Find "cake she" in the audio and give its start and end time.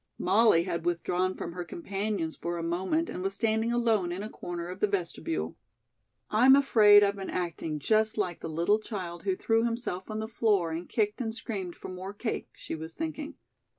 12.15-12.73